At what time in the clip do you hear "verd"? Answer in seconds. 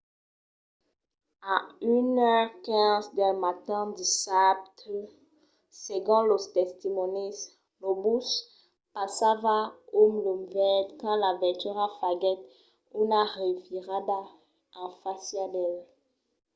10.55-10.87